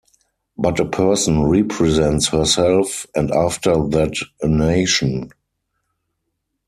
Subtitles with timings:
[0.57, 5.29] But a person represents herself and after that a nation.